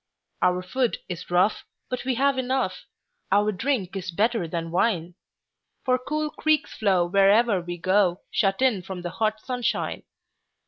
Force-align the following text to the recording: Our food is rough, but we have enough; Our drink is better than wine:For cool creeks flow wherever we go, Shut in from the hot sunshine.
Our 0.41 0.63
food 0.63 0.97
is 1.07 1.29
rough, 1.29 1.63
but 1.87 2.05
we 2.05 2.15
have 2.15 2.39
enough; 2.39 2.85
Our 3.31 3.51
drink 3.51 3.95
is 3.95 4.09
better 4.09 4.47
than 4.47 4.71
wine:For 4.71 5.99
cool 5.99 6.31
creeks 6.31 6.73
flow 6.75 7.05
wherever 7.05 7.61
we 7.61 7.77
go, 7.77 8.21
Shut 8.31 8.63
in 8.63 8.81
from 8.81 9.03
the 9.03 9.11
hot 9.11 9.39
sunshine. 9.41 10.01